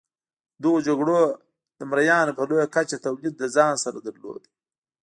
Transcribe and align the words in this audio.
دغو 0.63 0.77
جګړو 0.87 1.19
د 1.79 1.81
مریانو 1.91 2.35
په 2.37 2.43
لویه 2.49 2.67
کچه 2.75 2.97
تولید 3.05 3.33
له 3.41 3.47
ځان 3.55 3.73
سره 3.83 3.97
درلود. 4.07 4.43